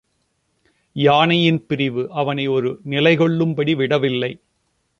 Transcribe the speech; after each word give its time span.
யானையின் 0.95 1.65
பிரிவு 1.65 2.03
அவனை 2.11 2.47
ஒரு 2.47 2.79
நிலை 2.83 3.15
கொள்ளும்படி 3.15 3.75
விடவில்லை. 3.75 4.31